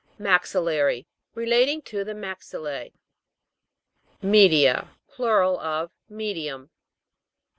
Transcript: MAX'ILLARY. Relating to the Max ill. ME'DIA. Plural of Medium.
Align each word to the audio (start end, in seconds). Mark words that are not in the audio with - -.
MAX'ILLARY. 0.17 1.05
Relating 1.35 1.83
to 1.83 2.03
the 2.03 2.15
Max 2.15 2.55
ill. 2.55 2.89
ME'DIA. 4.23 4.89
Plural 5.07 5.59
of 5.59 5.91
Medium. 6.09 6.71